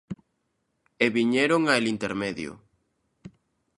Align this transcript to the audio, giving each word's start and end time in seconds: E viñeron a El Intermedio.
E 1.05 1.07
viñeron 1.17 1.61
a 1.67 1.73
El 1.79 1.85
Intermedio. 1.95 2.51